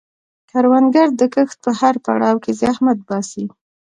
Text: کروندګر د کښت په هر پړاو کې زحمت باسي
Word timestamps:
کروندګر 0.49 1.07
د 1.19 1.21
کښت 1.33 1.57
په 1.65 1.71
هر 1.79 1.95
پړاو 2.05 2.41
کې 2.43 2.51
زحمت 2.61 2.97
باسي 3.07 3.45